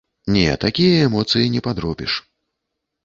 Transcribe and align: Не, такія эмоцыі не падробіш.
Не, 0.35 0.45
такія 0.63 1.03
эмоцыі 1.09 1.53
не 1.57 1.61
падробіш. 1.71 2.13